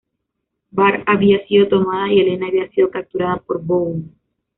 [0.71, 4.11] Bar había sido tomada y Elena había sido capturada por Bohun.